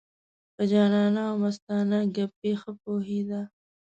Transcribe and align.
په 0.55 0.61
جانانه 0.71 1.21
او 1.29 1.35
مستانه 1.43 1.99
ګپې 2.15 2.51
ښه 2.61 2.71
پوهېده. 2.81 3.41